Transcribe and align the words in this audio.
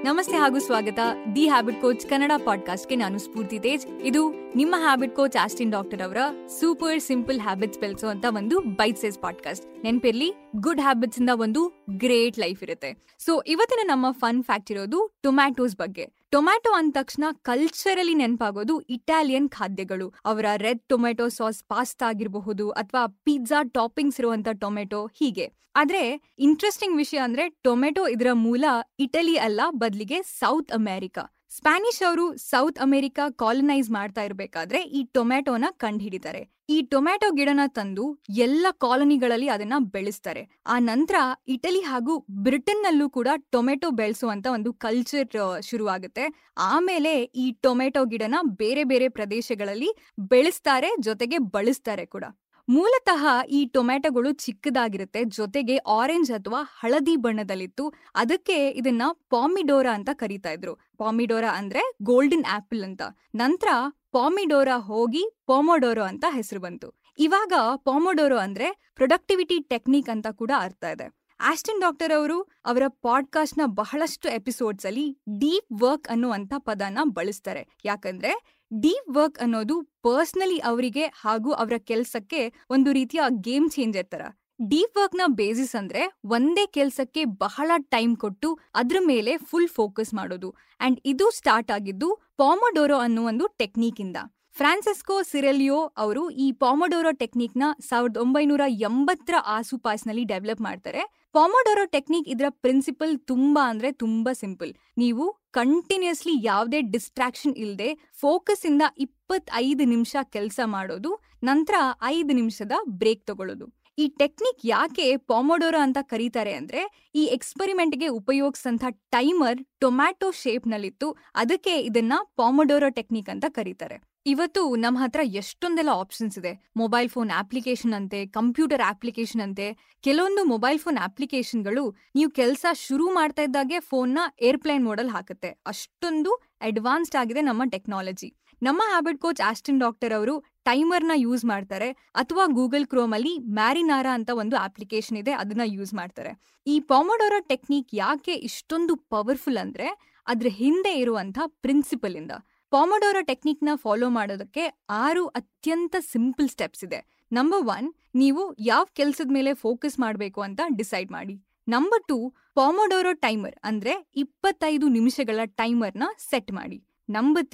ನಮಸ್ತೆ 0.04 0.36
ಹಾಗೂ 0.36 0.58
ಸ್ವಾಗತ. 0.58 0.98
ದಿ 1.34 1.48
ಹ್ಯಾಬಿಟ್ 1.48 1.80
ಕೋಚ್ 1.80 2.06
ಕನ್ನಡ 2.06 2.32
ಪಾಡ್ಕಾಸ್ಟ್ಗೆ 2.44 2.96
ನಾನು 2.96 3.18
ಸ್ಫೂರ್ತಿ 3.18 3.58
ತೇಜ್. 3.58 3.86
ಇದು 3.86 4.30
ನಿಮ್ಮ 4.56 4.74
ಹ್ಯಾಬಿಟ್ 4.78 5.16
ಕೋಚ್ 5.16 5.36
ಆಸ್ಟಿನ್ 5.42 5.72
ಡಾಕ್ಟರ್ 5.72 6.02
ಅವರ 6.02 6.16
ಸೂಪರ್ 6.60 7.00
ಸಿಂಪಲ್ 7.00 7.40
ಹ್ಯಾಬಿಟ್ಸ್ 7.40 7.80
ಬೆಳೆಸುವಂತ 7.80 8.24
ಒಂದು 8.28 8.60
ಬೈಟ್ 8.60 8.98
ಸೈಸ್ 8.98 9.18
ಪಾಡ್ಕಾಸ್ಟ್ 9.18 9.84
ನೆನಪಿರ್ಲಿ? 9.84 10.32
ಗುಡ್ 10.60 10.80
ಹ್ಯಾಬಿಟ್ಸ್ 10.80 11.18
ಇಂದ 11.20 11.30
ಒಂದು 11.34 11.86
ಗ್ರೇಟ್ 11.90 12.38
ಲೈಫ್ 12.38 12.62
ಇರುತ್ತೆ. 12.62 13.18
ಸೊ 13.18 13.42
ಇವತ್ತಿನ 13.42 13.80
ನಮ್ಮ 13.84 14.10
ಫನ್ 14.10 14.44
ಫ್ಯಾಕ್ಟ್ 14.44 14.70
ಇರೋದು 14.70 15.18
ಟೊಮ್ಯಾಟೋಸ್ 15.22 15.76
ಬಗ್ಗೆ. 15.76 16.12
ಟೊಮ್ಯಾಟೊ 16.30 16.70
ಅಂದ 16.70 16.92
ತಕ್ಷಣ 16.92 17.24
ಕಲ್ಚರಲಿ 17.42 18.14
ನೆನಪಾಗೋದು 18.14 18.80
ಇಟಾಲಿಯನ್ 18.80 19.48
ಖಾದ್ಯಗಳು. 19.48 20.14
ಅವರ 20.24 20.44
ರೆಡ್ 20.56 20.82
ಟೊಮೆಟೊ 20.88 21.28
ಸಾಸ್ 21.28 21.64
ಪಾಸ್ತಾ 21.64 22.08
ಆಗಿರಬಹುದು 22.08 22.70
ಅಥವಾ 22.70 23.06
ಪಿಜ್ಜಾ 23.06 23.62
ಟಾಪಿಂಗ್ಸ್ 23.62 24.20
ಇರುವಂತ 24.20 24.48
ಟೊಮೆಟೊ 24.60 25.06
ಹೀಗೆ. 25.06 25.52
ಆದ್ರೆ 25.76 26.32
ಇಂಟ್ರೆಸ್ಟಿಂಗ್ 26.38 26.96
ವಿಷಯ 26.96 27.18
ಅಂದ್ರೆ 27.18 27.48
ಟೊಮೆಟೊ 27.48 28.08
ಇದರ 28.08 28.26
ಮೂಲ 28.32 28.64
ಇಟಲಿ 28.98 29.36
ಅಲ್ಲ, 29.36 29.60
ಬದಲಿಗೆ 29.70 30.22
ಸೌತ್ 30.22 30.72
ಅಮೆರಿಕಾ 30.72 31.34
ಸ್ಪ್ಯಾನಿಷ್ 31.50 32.02
ಅವರು 32.08 32.36
ಸೌತ್ 32.36 32.78
ಅಮೆರಿಕಾ 32.78 33.30
ಕಾಲನೈಸ್ 33.30 33.90
ಮಾಡ್ತಾ 33.90 34.22
ಇರಬೇಕಾದ್ರೆ 34.22 34.82
ಈ 34.82 35.04
ಟೊಮ್ಯಾಟೋನ 35.04 35.64
ಕಂಡುಹಿಡಿತಾರೆ. 35.70 36.53
ಈ 36.68 36.82
ಟೊಮ್ಯಾಟೊ 36.82 37.30
ಗಿಡನ 37.30 37.60
ತಂದು 37.66 38.04
ಎಲ್ಲ 38.36 38.66
ಕಾಲೋನಿಗಳಲ್ಲಿ 38.78 39.48
ಅದನ್ನ 39.48 39.74
ಬೆಳೆಸ್ತಾರೆ. 39.78 40.42
ಆ 40.66 40.78
ನಂತರ 40.78 41.16
ಇಟಲಿ 41.48 41.80
ಹಾಗೂ 41.80 42.14
ಬ್ರಿಟನ್ನಲ್ಲೂ 42.44 43.10
ಕೂಡ 43.10 43.28
ಟೊಮೆಟೊ 43.50 43.90
ಬೆಳೆಸುವಂತ 43.90 44.46
ಒಂದು 44.52 44.72
ಕಲ್ಚರ್ 44.72 45.28
ಶುರುವಾಗುತ್ತೆ. 45.62 46.24
ಆಮೇಲೆ 46.58 47.12
ಈ 47.22 47.52
ಟೊಮೆಟೊ 47.60 48.04
ಗಿಡನ 48.04 48.34
ಬೇರೆ 48.42 48.84
ಬೇರೆ 48.84 49.08
ಪ್ರದೇಶಗಳಲ್ಲಿ 49.08 49.90
ಬೆಳೆಸ್ತಾರೆ, 50.18 50.90
ಜೊತೆಗೆ 51.00 51.38
ಬಳಸ್ತಾರೆ 51.38 52.06
ಕೂಡ. 52.06 52.24
ಮೂಲತಃ 52.68 53.22
ಈ 53.50 53.66
ಟೊಮ್ಯಾಟೊಗಳು 53.66 54.32
ಚಿಕ್ಕದಾಗಿರುತ್ತೆ. 54.32 55.24
ಜೊತೆಗೆ 55.24 55.76
ಆರೆಂಜ್ 55.76 56.30
ಅಥವಾ 56.30 56.60
ಹಳದಿ 56.80 57.16
ಬಣ್ಣದಲ್ಲಿತ್ತು. 57.16 57.84
ಅದಕ್ಕೆ 58.14 58.68
ಇದನ್ನ 58.70 59.02
ಪಾಮಿಡೋರಾ 59.30 59.92
ಅಂತ 59.94 60.10
ಕರೀತಾ 60.12 60.50
ಇದ್ರು. 60.50 60.74
ಪಾಮಿಡೋರಾ 60.98 61.50
ಅಂದ್ರೆ 61.58 61.82
ಗೋಲ್ಡನ್ 62.02 62.46
ಆಪಲ್ 62.50 62.82
ಅಂತ. 62.84 63.02
ನಂತರ 63.34 63.68
ಪಾಮಿಡೋರಾ 64.14 64.76
ಹೋಗಿ 64.78 65.22
ಪೊಮೊಡೋರೋ 65.46 66.02
ಅಂತ 66.02 66.24
ಹೆಸರು 66.30 66.60
ಬಂತು. 66.60 66.88
ಇವಾಗ 67.18 67.52
ಪಾಮೊಡೋರೋ 67.76 68.36
ಅಂದ್ರೆ 68.36 68.92
ಪ್ರೊಡಕ್ಟಿವಿಟಿ 68.94 69.56
ಟೆಕ್ನಿಕ್ 69.62 70.08
ಅಂತ 70.08 70.26
ಕೂಡ 70.30 70.50
ಅರ್ಥ 70.58 70.84
ಇದೆ. 70.84 71.06
ಆಸ್ಟಿನ್ 71.40 71.80
ಡಾಕ್ಟರ್ 71.80 72.12
ಅವರು 72.12 72.42
ಅವರ 72.42 72.82
ಪಾಡ್ಕಾಸ್ಟ್ನ 72.88 73.60
ಬಹಳಷ್ಟು 73.66 74.28
ಎಪಿಸೋಡ್ಸ್ 74.28 74.86
ಅಲ್ಲಿ 74.86 75.18
ಡೀಪ್ 75.38 75.82
ವರ್ಕ್ 75.82 76.08
ಅನ್ನುವಂತ 76.08 76.52
ಪದನ 76.58 76.98
ಬಳಸ್ತಾರೆ. 77.04 77.68
ಯಾಕಂದ್ರೆ 77.84 78.32
ಡೀಪ್ 78.80 79.16
ವರ್ಕ್ 79.16 79.38
ಅನ್ನೋದು 79.38 79.82
ಪರ್ಸ್ನಲಿ 80.02 80.58
ಅವರಿಗೆ 80.58 81.04
ಹಾಗೂ 81.06 81.52
ಅವರ 81.52 81.72
ಕೆಲಸಕ್ಕೆ 81.78 82.40
ಒಂದು 82.70 82.92
ರೀತಿಯ 82.92 83.20
ಗೇಮ್ 83.40 83.70
ಚೇಂಜರ್ 83.70 84.06
ತರ 84.06 84.22
ಡೀಪ್ 84.60 84.96
ವರ್ಕ್ನ 84.96 85.20
ಬೇಸಿಸ್ 85.26 85.76
ಅಂದ್ರೆ 85.76 86.20
ಒಂದೇ 86.24 86.66
ಕೆಲಸಕ್ಕೆ 86.66 87.24
ಬಹಳ 87.24 87.70
ಟೈಮ್ 87.78 88.16
ಕೊಟ್ಟು 88.16 88.58
ಅದ್ರ 88.74 88.96
ಮೇಲೆ 89.00 89.36
ಫುಲ್ 89.36 89.68
ಫೋಕಸ್ 89.68 90.14
ಮಾಡೋದು. 90.14 90.54
ಅಂಡ್ 90.80 91.00
ಇದು 91.04 91.30
ಸ್ಟಾರ್ಟ್ 91.30 91.70
ಆಗಿದ್ದು 91.70 92.14
ಪಾಮೊಡೋರೋ 92.36 92.98
ಅನ್ನೋ 92.98 93.26
ಒಂದು 93.26 93.46
ಟೆಕ್ನಿಕ್ 93.46 94.00
ಇಂದ 94.00 94.16
ಫ್ರಾನ್ಸಿಸ್ಕೋ 94.56 95.22
ಸಿರೆಲಿಯೋ 95.22 95.78
ಅವರು 95.96 96.30
ಈ 96.30 96.52
ಪಾಮೊಡೋರೋ 96.52 97.10
ಟೆಕ್ನಿಕ್ನ 97.10 97.62
ಸಾವಿರದ 97.88 98.16
ಒಂಬೈನೂರ 98.16 98.60
ಎಂಬತ್ತರ 98.66 99.34
ಆಸುಪಾಸ್ನಲ್ಲಿ 99.46 100.24
ಡೆವಲಪ್ 100.24 100.60
ಮಾಡ್ತಾರೆ. 100.60 101.30
ಪಾಮೊಡೋರೋ 101.32 101.84
ಟೆಕ್ನಿಕ್ 101.84 102.28
ಇದರ 102.28 102.44
ಪ್ರಿನ್ಸಿಪಲ್ 102.48 103.18
ತುಂಬಾ 103.18 103.70
ಅಂದ್ರೆ 103.70 103.92
ತುಂಬಾ 103.92 104.32
ಸಿಂಪಲ್. 104.32 104.74
ನೀವು 104.98 105.36
ಕಂಟಿನ್ಯೂಸ್ಲಿ 105.50 106.46
ಯಾವುದೇ 106.46 106.80
ಡಿಸ್ಟ್ರಾಕ್ಷನ್ 106.80 107.56
ಇಲ್ಲದೆ 107.56 108.10
ಫೋಕಸ್ 108.20 108.66
ಇಂದ 108.66 108.82
ಇಪ್ಪತ್ತೈದು 108.98 109.84
ನಿಮಿಷ 109.84 110.16
ಕೆಲಸ 110.22 110.60
ಮಾಡೋದು, 110.64 111.22
ನಂತರ 111.44 111.74
ಐದು 112.02 112.34
ನಿಮಿಷದ 112.34 112.72
ಬ್ರೇಕ್ 112.88 113.26
ತಗೊಳ್ಳೋದು. 113.26 113.83
ಈ 113.98 114.04
ಟೆಕ್ನಿಕ್ 114.20 114.62
ಯಾಕೆ 114.64 115.04
ಪಾಮೊಡೋರೋ 115.30 115.78
ಅಂತ 115.78 115.98
ಕರೀತಾರೆ 116.02 116.52
ಅಂದ್ರೆ 116.52 116.80
ಈ 117.14 117.24
ಎಕ್ಸ್ಪೆರಿಮೆಂಟ್ಗೆ 117.36 118.08
ಉಪಯೋಗಿಸಂತ 118.20 118.84
ಟೈಮರ್ 119.10 119.60
ಟೊಮ್ಯಾಟೊ 119.80 120.28
ಶೇಪ್ 120.42 120.66
ನಲ್ಲಿತ್ತು. 120.68 121.08
ಅದಕ್ಕೆ 121.34 121.74
ಇದನ್ನ 121.80 122.14
ಪಾಮೊಡೋರೋ 122.36 122.88
ಟೆಕ್ನಿಕ್ 122.88 123.30
ಅಂತ 123.34 123.44
ಕರೀತಾರೆ. 123.48 123.96
ಇವತ್ತು 124.26 124.62
ನಮ್ಮ 124.74 124.98
ಹತ್ರ 124.98 125.20
ಎಷ್ಟೊಂದೆಲ್ಲ 125.40 125.92
ಆಪ್ಷನ್ಸ್ 126.02 126.36
ಇದೆ. 126.38 126.52
ಮೊಬೈಲ್ 126.76 127.08
ಫೋನ್ 127.08 127.30
ಅಪ್ಲಿಕೇಶನ್ 127.38 127.94
ಅಂತೆ 127.94 128.20
ಕಂಪ್ಯೂಟರ್ 128.38 128.82
ಅಪ್ಲಿಕೇಶನ್ 128.92 129.42
ಅಂತೆ. 129.46 129.66
ಕೆಲವೊಂದು 130.04 130.44
ಮೊಬೈಲ್ 130.44 130.78
ಫೋನ್ 130.78 130.98
ಅಪ್ಲಿಕೇಶನ್ಗಳು 130.98 131.84
ನೀವು 132.14 132.30
ಕೆಲಸ 132.30 132.64
ಶುರು 132.86 133.06
ಮಾಡ್ತಾ 133.12 133.42
ಇದ್ದಾಗೆ 133.42 133.80
ಫೋನ್ನ 133.80 134.18
ಏರ್ಪ್ಲೇನ್ 134.42 134.84
ಮೋಡಲ್ 134.84 135.10
ಹಾಕುತ್ತೆ. 135.10 135.50
ಅಷ್ಟೊಂದು 135.66 136.32
ಅಡ್ವಾನ್ಸ್ಡ್ 136.60 137.20
ಆಗಿದೆ 137.22 137.42
ನಮ್ಮ 137.42 137.62
ಟೆಕ್ನಾಲಜಿ 137.76 138.30
ನಮ್ಮ 138.62 138.82
ಹ್ಯಾಬಿಟ್ 138.90 139.18
ಕೋಚ್ 139.18 139.40
ಆಸ್ಟಿನ್ 139.48 139.80
ಡಾಕ್ಟರ್ 139.80 140.12
ಅವರು 140.12 140.34
ಟೈಮರ್ನ 140.68 141.14
ಯೂಸ್ 141.24 141.44
ಮಾಡ್ತಾರೆ 141.52 141.88
ಅಥವಾ 142.22 142.44
ಗೂಗಲ್ 142.58 142.86
ಕ್ರೋಮ್ 142.92 143.14
ಅಲ್ಲಿ 143.18 143.32
ಮ್ಯಾರಿನಾರಾ 143.58 144.12
ಅಂತ 144.18 144.30
ಒಂದು 144.42 144.56
ಅಪ್ಲಿಕೇಶನ್ 144.66 145.18
ಇದೆ 145.22 145.32
ಅದನ್ನ 145.42 145.64
ಯೂಸ್ 145.76 145.92
ಮಾಡ್ತಾರೆ. 146.00 146.32
ಈ 146.66 146.74
ಪಾಮೊಡೋರೋ 146.90 147.38
ಟೆಕ್ನಿಕ್ 147.52 147.92
ಯಾಕೆ 148.02 148.34
ಇಷ್ಟೊಂದು 148.48 148.94
ಪವರ್ಫುಲ್ 149.14 149.60
ಅಂದ್ರೆ 149.64 149.88
ಅದ್ರ 150.26 150.50
ಹಿಂದೆ 150.60 150.92
ಇರುವಂತ 151.02 151.38
ಪ್ರಿನ್ಸಿಪಲ್ 151.64 152.16
ಇಂದ 152.20 152.34
ಪಾಮೊಡೋರೋ 152.72 153.20
ಟೆಕ್ನಿಕ್ನ 153.30 153.72
ಫಾಲೋ 153.82 154.06
ಮಾಡೋದಕ್ಕೆ 154.18 154.62
ಆರು 155.02 155.24
ಅತ್ಯಂತ 155.40 155.96
ಸಿಂಪಲ್ 156.12 156.48
ಸ್ಟೆಪ್ಸ್ 156.54 156.84
ಇದೆ. 156.86 157.00
ನಂಬರ್ 157.32 157.64
ಒನ್, 157.74 157.88
ನೀವು 158.22 158.42
ಯಾವ 158.70 158.84
ಕೆಲಸದ 159.00 159.32
ಮೇಲೆ 159.36 159.50
ಫೋಕಸ್ 159.64 159.96
ಮಾಡಬೇಕು 160.04 160.40
ಅಂತ 160.46 160.60
ಡಿಸೈಡ್ 160.80 161.10
ಮಾಡಿ. 161.18 161.36
ನಂಬರ್ 161.68 162.02
ಟೂ, 162.08 162.18
ಪಾಮೊಡೋರೋ 162.58 163.12
ಟೈಮರ್ 163.26 163.54
ಅಂದ್ರೆ 163.68 163.92
ಇಪ್ಪತ್ತೈದು 164.22 164.88
ನಿಮಿಷಗಳ 164.96 165.40
ಟೈಮರ್ನ 165.60 166.08
ಸೆಟ್ 166.30 166.50
ಮಾಡಿ. 166.58 166.78
ನಂಬರ್ 167.08 167.48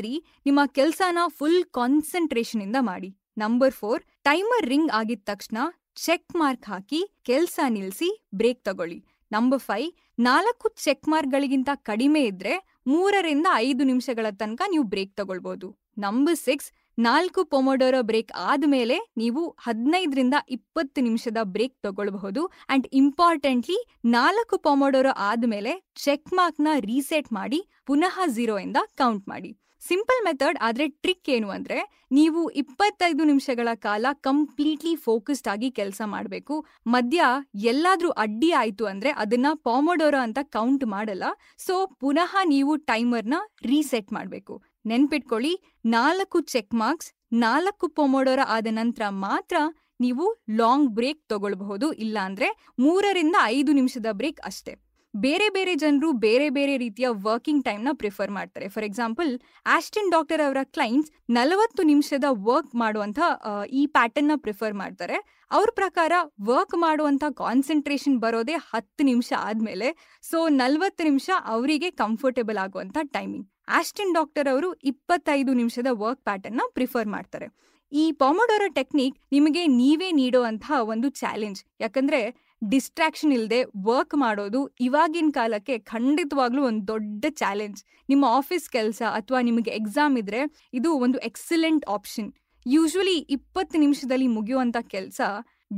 ನಿಮ್ಮ 0.46 0.60
ಕೆಲಸನ 0.78 1.18
ಫುಲ್ 1.38 1.64
ಕಾನ್ಸಂಟ್ರೇಷನ್ 1.78 2.62
ಇಂದ 2.62 2.76
ಮಾಡಿ. 2.80 3.10
ನಂಬರ್ 3.38 3.74
ಫೋರ್, 3.74 4.02
ಟೈಮರ್ 4.24 4.66
ರಿಂಗ್ 4.66 4.90
ಆಗಿದ 4.90 5.22
ತಕ್ಷಣ 5.24 5.58
ಚೆಕ್ 5.94 6.36
ಮಾರ್ಕ್ 6.36 6.66
ಹಾಕಿ 6.68 7.00
ಕೆಲಸ 7.24 7.60
ನಿಲ್ಸಿ 7.68 8.08
ಬ್ರೇಕ್ 8.34 8.60
ತಗೊಳ್ಳಿ. 8.64 8.98
ನಂಬರ್ 9.32 9.60
ಫೈವ್, 9.60 9.90
ನಾಲ್ಕು 10.18 10.68
ಚೆಕ್ 10.84 11.08
ಮಾರ್ಕ್ಗಳಿಗಿಂತ 11.08 11.70
ಕಡಿಮೆ 11.74 12.20
ಇದ್ರೆ 12.20 12.54
ಮೂರರಿಂದ 12.86 13.46
ಐದು 13.56 13.84
ನಿಮಿಷಗಳ 13.84 14.26
ತನಕ 14.30 14.62
ನೀವು 14.70 14.84
ಬ್ರೇಕ್ 14.84 15.12
ತಗೊಳ್ಬಹುದು 15.16 15.68
ನಂಬರ್ 15.98 16.36
ಸಿಕ್ಸ್ 16.36 16.70
ನಾಲ್ಕು 16.98 17.44
ಪೊಮೊಡೋರೋ 17.44 18.02
ಬ್ರೇಕ್ 18.02 18.32
ಆದಮೇಲೆ 18.36 19.12
ನೀವು 19.16 19.48
ಹದಿನೈದರಿಂದ 19.48 20.34
ಇಪ್ಪತ್ತು 20.48 21.02
ನಿಮಿಷದ 21.02 21.36
ಬ್ರೇಕ್ 21.42 21.82
ತಗೊಳ್ಬಹುದು. 21.82 22.50
ಅಂಡ್ 22.68 22.86
ಇಂಪಾರ್ಟೆಂಟ್ಲಿ 22.92 23.86
ನಾಲ್ಕು 24.04 24.58
ಪೊಮೊಡೋರೋ 24.58 25.10
ಆದಮೇಲೆ 25.10 25.92
ಚೆಕ್ 25.94 26.32
ಮಾರ್ಕ್ನ 26.32 26.68
ರೀಸೆಟ್ 26.80 27.32
ಮಾಡಿ, 27.32 27.68
ಪುನಃ 27.86 28.20
ಝೀರೋ 28.26 28.58
ಇಂದ 28.58 28.76
ಕೌಂಟ್ 28.96 29.28
ಮಾಡಿ. 29.28 29.56
ಸಿಂಪಲ್ 29.88 30.24
ಮೆಥಡ್ 30.24 30.58
ಆದ್ರೆ 30.62 30.88
ಟ್ರಿಕ್ 30.88 31.30
ಏನು 31.30 31.50
ಅಂದರೆ, 31.50 32.06
ನೀವು 32.12 32.50
ಇಪ್ಪತ್ತೈದು 32.50 33.24
ನಿಮಿಷಗಳ 33.24 33.68
ಕಾಲ 33.74 34.06
ಕಂಪ್ಲೀಟ್ಲಿ 34.12 34.96
ಫೋಕಸ್ಡ್ 34.96 35.48
ಆಗಿ 35.48 35.70
ಕೆಲಸ 35.70 36.02
ಮಾಡಬೇಕು. 36.04 36.66
ಮಧ್ಯ 36.86 37.24
ಎಲ್ಲಾದರೂ 37.54 38.10
ಅಡ್ಡಿ 38.10 38.52
ಆಯಿತು 38.52 38.86
ಅಂದ್ರೆ 38.86 39.10
ಅದನ್ನ 39.10 39.46
ಪಾಮೊಡೋರೋ 39.54 40.18
ಅಂತ 40.18 40.38
ಕೌಂಟ್ 40.42 40.86
ಮಾಡಲ್ಲ. 40.86 41.24
ಸೊ, 41.58 41.86
ಪುನಃ 41.86 42.36
ನೀವು 42.44 42.76
ಟೈಮರ್ನ 42.76 43.34
ರೀಸೆಟ್ 43.62 44.12
ಮಾಡಬೇಕು. 44.12 44.62
ನೆನ್ಪಿಟ್ಕೊಳ್ಳಿ, 44.84 45.80
ನಾಲ್ಕು 45.84 46.40
ಚೆಕ್ 46.40 46.74
ಮಾರ್ಕ್ಸ್, 46.74 47.12
ನಾಲ್ಕು 47.32 47.88
ಪೊಮೊಡೋರ 47.88 48.38
ಆದ 48.46 48.66
ನಂತರ 48.70 49.02
ಮಾತ್ರ 49.08 49.56
ನೀವು 50.00 50.42
ಲಾಂಗ್ 50.50 50.90
ಬ್ರೇಕ್ 50.90 51.28
ತಗೊಳ್ಬಹುದು, 51.28 51.92
ಇಲ್ಲಾಂದ್ರೆ 51.92 52.74
ಮೂರರಿಂದ 52.78 53.36
ಐದು 53.44 53.72
ನಿಮಿಷದ 53.72 54.06
ಬ್ರೇಕ್ 54.12 54.40
ಅಷ್ಟೇ. 54.40 54.89
ಬೇರೆ 55.14 55.46
ಬೇರೆ 55.54 55.72
ಜನರು 55.74 56.08
ಬೇರೆ 56.24 56.48
ಬೇರೆ 56.56 56.74
ರೀತಿಯ 56.82 57.06
ವರ್ಕಿಂಗ್ 57.24 57.64
ಟೈಮ್ನ 57.64 57.92
ಪ್ರಿಫರ್ 58.00 58.30
ಮಾಡ್ತಾರೆ. 58.30 58.66
ಫಾರ್ 58.74 58.84
ಎಕ್ಸಾಂಪಲ್ 58.88 59.30
ಆಸ್ಟಿನ್ 59.76 60.10
ಡಾಕ್ಟರ್ 60.14 60.42
ಅವರ 60.46 60.60
ಕ್ಲೈಂಟ್ಸ್ 60.76 61.10
ನಲವತ್ತು 61.36 61.82
ನಿಮಿಷದ 61.82 62.26
ವರ್ಕ್ 62.48 62.74
ಮಾಡುವಂಥ 62.82 63.18
ಈ 63.80 63.82
ಪ್ಯಾಟರ್ನ್ನ 63.86 64.34
ಪ್ರಿಫರ್ 64.44 64.74
ಮಾಡ್ತಾರೆ. 64.82 65.16
ಅವ್ರ 65.50 65.68
ಪ್ರಕಾರ 65.80 66.12
ವರ್ಕ್ 66.50 66.76
ಮಾಡುವಂಥ 66.84 67.24
ಕಾನ್ಸಂಟ್ರೇಷನ್ 67.42 68.18
ಬರೋದೇ 68.24 68.56
ಹತ್ತು 68.72 69.04
ನಿಮಿಷ 69.10 69.32
ಆದಮೇಲೆ 69.48 69.88
ಸೊ 70.30 70.40
ನಲವತ್ತು 70.60 71.04
ನಿಮಿಷ 71.04 71.30
ಅವರಿಗೆ 71.54 71.90
ಕಂಫರ್ಟೇಬಲ್ 72.02 72.60
ಆಗುವಂಥ 72.64 72.98
ಟೈಮಿಂಗ್ 73.16 73.48
ಆಸ್ಟಿನ್ 73.78 74.14
ಡಾಕ್ಟರ್ 74.18 74.48
ಅವರು 74.52 74.70
ಇಪ್ಪತ್ತೈದು 74.90 75.52
ನಿಮಿಷದ 75.54 75.90
ವರ್ಕ್ 76.04 76.22
ಪ್ಯಾಟರ್ನ್ನ 76.28 76.62
ಪ್ರಿಫರ್ 76.76 77.10
ಮಾಡ್ತಾರೆ. 77.16 77.48
ಈ 77.92 78.04
ಪಾಮೊಡೋರೋ 78.22 78.66
ಟೆಕ್ನಿಕ್ 78.78 79.16
ನಿಮಗೆ 79.32 79.62
ನೀವೇ 79.80 80.08
ನೀಡುವಂತಹ 80.18 80.76
ಒಂದು 80.92 81.08
ಚಾಲೆಂಜ್ 81.20 81.60
ಯಾಕಂದ್ರೆ 81.80 82.20
ಡಿಸ್ಟ್ರಾಕ್ಷನ್ 82.62 83.32
ಇಲ್ಲದೆ 83.32 83.60
ವರ್ಕ್ 83.84 84.14
ಮಾಡೋದು 84.14 84.60
ಇವಾಗಿನ 84.80 85.30
ಕಾಲಕ್ಕೆ 85.32 85.78
ಖಂಡಿತವಾಗ್ಲೂ 85.78 86.62
ಒಂದು 86.62 86.82
ದೊಡ್ಡ 86.88 87.24
ಚಾಲೆಂಜ್ 87.36 87.78
ನಿಮ್ಮ 88.08 88.24
ಆಫೀಸ್ 88.30 88.66
ಕೆಲಸ 88.70 89.02
ಅಥವಾ 89.12 89.40
ನಿಮಗೆ 89.40 89.70
ಎಕ್ಸಾಮ್ 89.70 90.18
ಇದ್ರೆ 90.18 90.40
ಇದು 90.72 90.92
ಒಂದು 90.96 91.18
ಎಕ್ಸಲೆಂಟ್ 91.18 91.86
ಆಪ್ಷನ್ 91.88 92.28
ಯೂಶ್ವಲಿ 92.66 93.16
ಇಪ್ಪತ್ತು 93.30 93.78
ನಿಮಿಷದಲ್ಲಿ 93.78 94.26
ಮುಗಿಯುವಂಥ 94.26 94.76
ಕೆಲಸ 94.88 95.20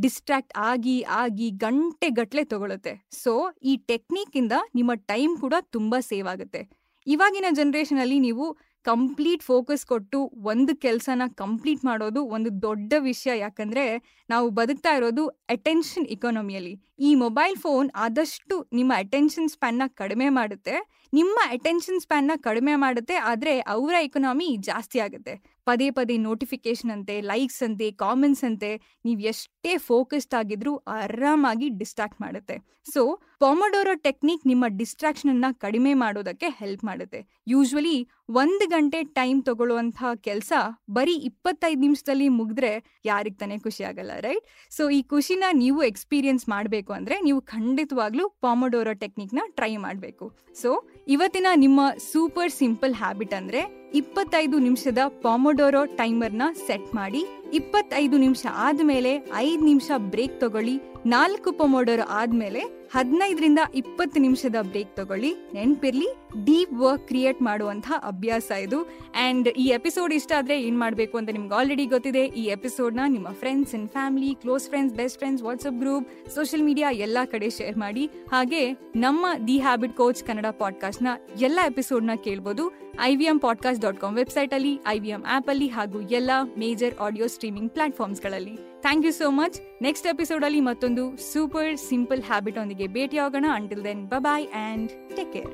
ಡಿಸ್ಟ್ರಾಕ್ಟ್ 0.03 0.53
ಆಗಿ 0.57 0.97
ಆಗಿ 1.03 1.51
ಗಂಟೆ 1.51 2.09
ಗಟ್ಲೆ 2.11 2.45
ತಗೊಳುತ್ತೆ. 2.45 2.93
ಸೊ 3.13 3.33
ಈ 3.63 3.73
ಟೆಕ್ನಿಕ್ 3.77 4.37
ಇಂದ 4.37 4.55
ನಿಮ್ಮ 4.75 4.93
ಟೈಮ್ 4.95 5.39
ಕೂಡ 5.39 5.55
ತುಂಬಾ 5.71 6.01
ಸೇವ್ 6.01 6.29
ಆಗುತ್ತೆ. 6.29 6.63
ಇವಾಗಿನ 7.07 7.45
ಜನರೇಷನ್ 7.51 7.99
ಅಲ್ಲಿ 7.99 8.19
ನೀವು 8.19 8.47
ಕಂಪ್ಲೀಟ್ 8.85 9.43
ಫೋಕಸ್ 9.43 9.85
ಕೊಟ್ಟು 9.87 10.19
ಒಂದು 10.53 10.73
ಕೆಲಸನ 10.77 11.23
ಕಂಪ್ಲೀಟ್ 11.43 11.83
ಮಾಡೋದು 11.85 12.21
ಒಂದು 12.37 12.51
ದೊಡ್ಡ 12.63 12.93
ವಿಷಯ. 12.99 13.33
ಯಾಕಂದ್ರೆ 13.39 13.85
ನಾವು 14.31 14.47
ಬದುಕ್ತಾ 14.51 14.93
ಇರೋದು 14.97 15.25
ಅಟೆನ್ಷನ್ 15.49 16.07
ಇಕಾನಮಿಯಲ್ಲಿ 16.07 16.75
ಈ 16.99 17.11
ಮೊಬೈಲ್ 17.15 17.57
ಫೋನ್ 17.57 17.89
ಆದಷ್ಟು 18.07 18.57
ನಿಮ್ಮ 18.73 18.93
ಅಟೆನ್ಷನ್ 18.97 19.49
ಸ್ಪ್ಯಾನ್ನ 19.49 19.83
ಕಡಿಮೆ 19.95 20.29
ಮಾಡುತ್ತೆ. 20.29 20.75
ನಿಮ್ಮ 21.13 21.39
ಅಟೆನ್ಷನ್ 21.57 22.01
ಸ್ಪ್ಯಾನ್ನ 22.01 22.33
ಕಡಿಮೆ 22.49 22.75
ಮಾಡುತ್ತೆ, 22.77 23.17
ಆದರೆ 23.31 23.55
ಅವರ 23.75 23.95
ಇಕನಾಮಿ 24.09 24.49
ಜಾಸ್ತಿ 24.57 25.01
ಆಗುತ್ತೆ. 25.01 25.35
ಪದೇ 25.69 25.89
ಪದೇ 25.97 26.15
ನೋಟಿಫಿಕೇಶನ್ 26.29 26.93
ಅಂತೆ 26.95 27.15
ಲೈಕ್ಸ್ 27.31 27.63
ಅಂತೆ 27.67 27.89
ಕಾಮೆಂಟ್ಸ್ 28.05 28.45
ಅಂತೆ, 28.49 28.71
ನೀವು 29.07 29.21
ಎಷ್ಟೇ 29.33 29.73
ಫೋಕಸ್ಡ್ 29.89 30.37
ಆಗಿದ್ರೂ 30.41 30.73
ಆರಾಮಾಗಿ 30.99 31.69
ಡಿಸ್ಟ್ರಾಕ್ಟ್ 31.81 32.21
ಮಾಡುತ್ತೆ. 32.25 32.57
ಸೊ 32.93 33.03
ಪೊಮೊಡೋರೋ 33.43 33.93
ಟೆಕ್ನಿಕ್ 34.07 34.45
ನಿಮ್ಮ 34.51 34.65
ಡಿಸ್ಟ್ರಾಕ್ಷನ್ 34.81 35.31
ಅನ್ನ 35.33 35.47
ಕಡಿಮೆ 35.65 35.93
ಮಾಡೋದಕ್ಕೆ 36.03 36.49
ಹೆಲ್ಪ್ 36.61 36.85
ಮಾಡುತ್ತೆ. 36.89 37.21
ಯೂಶ್ವಲಿ 37.53 37.97
ಒಂದು 38.43 38.65
ಗಂಟೆ 38.75 38.99
ಟೈಮ್ 39.19 39.39
ತಗೊಳ್ಳುವಂತಹ 39.49 40.11
ಕೆಲಸ 40.29 40.53
ಬರೀ 40.97 41.15
ಇಪ್ಪತ್ತೈದು 41.31 41.81
ನಿಮಿಷದಲ್ಲಿ 41.87 42.29
ಮುಗಿದ್ರೆ 42.39 42.73
ಯಾರಿಗೆ 43.11 43.39
ತಾನೇ 43.43 43.59
ಖುಷಿ 43.67 43.85
ಆಗಲ್ಲ 43.91 44.13
ರೈಟ್ 44.27 44.47
ಸೊ 44.77 44.85
ಈ 44.99 45.01
ಖುಷಿನ 45.15 45.45
ನೀವು 45.63 45.81
ಎಕ್ಸ್ಪೀರಿಯನ್ಸ್ 45.91 46.47
ಮಾಡಬೇಕು 46.55 46.93
ಅಂದ್ರೆ 46.99 47.19
ನೀವು 47.29 47.41
ಖಂಡಿತವಾಗ್ಲೂ 47.55 48.27
ಟೆಕ್ನಿಕ್ 48.43 49.01
ಟೆಕ್ನಿಕ್ನ 49.03 49.43
ಟ್ರೈ 49.59 49.73
ಮಾಡಬೇಕು. 49.85 50.27
ಸೊ 50.63 50.71
ಇವತ್ತಿನ 51.15 51.49
ನಿಮ್ಮ 51.65 51.81
ಸೂಪರ್ 52.13 52.53
ಸಿಂಪಲ್ 52.61 52.95
ಹ್ಯಾಬಿಟ್ 53.03 53.35
ಅಂದ್ರೆ 53.41 53.63
ಇಪ್ಪತ್ತೈದು 54.01 54.57
ನಿಮಿಷದ 54.59 55.01
ಪಾಮೊಡೋರೋ 55.25 55.83
ಟೈಮರ್ನ 56.01 56.43
ಸೆಟ್ 56.67 56.89
ಮಾಡಿ. 56.99 57.23
ಇಪ್ಪತ್ತೈದು 57.53 58.17
ನಿಮಿಷ 58.19 58.47
ಆದ್ಮೇಲೆ 58.67 59.31
ಐದು 59.37 59.65
ನಿಮಿಷ 59.65 59.91
ಬ್ರೇಕ್ 59.99 60.41
ತಗೊಳ್ಳಿ, 60.41 60.77
ನಾಲ್ಕು 61.07 61.53
ಪೊಮೋಡೋರು 61.53 62.09
ಆದ್ಮೇಲೆ 62.09 62.61
ಹದಿನೈದರಿಂದ 62.93 63.59
ಇಪ್ಪತ್ತು 63.75 64.21
ನಿಮಿಷದ 64.21 64.57
ಬ್ರೇಕ್ 64.63 64.97
ತಗೊಳ್ಳಿ. 64.97 65.31
ನೆನ್ಪಿರ್ಲಿ, 65.55 66.09
ಡೀಪ್ 66.45 66.73
ವರ್ಕ್ 66.73 67.07
ಕ್ರಿಯೇಟ್ 67.09 67.43
ಮಾಡುವಂತಹ 67.43 67.93
ಅಭ್ಯಾಸ 68.07 68.51
ಇದು. 68.51 68.79
ಅಂಡ್ 69.15 69.49
ಈ 69.49 69.65
ಎಪಿಸೋಡ್ 69.67 70.13
ಇಷ್ಟ 70.13 70.33
ಆದ್ರೆ 70.39 70.63
ಏನ್ 70.63 70.79
ಮಾಡಬೇಕು 70.79 71.19
ಅಂತ 71.19 71.31
ನಿಮ್ಗೆ 71.31 71.55
ಆಲ್ರೆಡಿ 71.55 71.87
ಗೊತ್ತಿದೆ, 71.87 72.25
ಈ 72.25 72.45
ಎಪಿಸೋಡ್ನ 72.45 73.01
ನಿಮ್ಮ 73.09 73.29
friends 73.29 73.75
and 73.75 73.91
family, 73.91 74.35
close 74.35 74.69
friends, 74.69 74.97
best 74.97 75.19
friends 75.19 75.43
WhatsApp 75.43 75.75
group, 75.75 76.09
social 76.35 76.65
media 76.65 76.91
ಎಲ್ಲಾ 76.91 77.25
ಕಡೆ 77.25 77.51
ಶೇರ್ 77.51 77.79
ಮಾಡಿ. 77.79 78.07
ಹಾಗೆ 78.33 78.73
ನಮ್ಮ 78.97 79.27
ದಿ 79.47 79.59
ಹ್ಯಾಬಿಟ್ 79.59 79.97
ಕೋಚ್ 79.97 80.25
ಕನ್ನಡ 80.25 80.47
ಪಾಡ್ಕಾಸ್ಟ್ನ 80.47 81.09
ಎಲ್ಲ 81.41 81.61
ಎಪಿಸೋಡ್ನ 81.67 82.11
ಕೇಳ್ಬೋದು. 82.25 82.67
I 83.01 83.17
V 83.17 83.25
M 83.25 83.39
podcast 83.39 83.83
dot 83.83 84.01
com 84.01 84.17
website 84.17 84.55
ಅಲ್ಲಿ 84.55 84.81
ಐ 84.87 84.99
ವಿ 84.99 85.09
ಎಂ 85.09 85.23
ಆ್ಯಪಲ್ಲಿ 85.29 85.69
ಹಾಗೂ 85.69 86.01
ಎಲ್ಲ 86.01 86.31
major 86.59 86.95
audio 87.01 87.27
streaming 87.43 87.73
ಪ್ಲಾಟ್ಫಾರ್ಮ್ಸ್ಗಳಲ್ಲಿ 87.73 88.53
thank 88.81 89.07
you 89.07 89.13
so 89.13 89.31
much 89.31 89.83
next 89.83 90.07
episode 90.07 90.45
ಅಲ್ಲಿ 90.45 90.61
ಮತ್ತೊಂದು 90.61 91.17
ಸೂಪರ್ 91.33 91.77
ಸಿಂಪಲ್ 91.77 92.23
ಹ್ಯಾಬಿಟ್ 92.23 92.59
ಒಂದಿಗೆ 92.59 92.87
ಭೇಟಿಯಾಗೋಣ. 92.87 93.47
Until 93.55 93.85
then 93.85 94.05
bye 94.07 94.47
and 94.47 94.91
take 95.17 95.33
care 95.33 95.53